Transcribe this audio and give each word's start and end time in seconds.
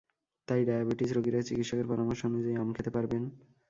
তাই 0.47 0.61
ডায়াবেটিস 0.67 1.09
রোগীরা 1.11 1.39
চিকিৎসকের 1.41 1.87
পরামর্শ 1.87 2.21
অনুযায়ী 2.25 2.55
আম 2.57 2.69
খেতে 2.73 2.91
পারবেন। 2.95 3.23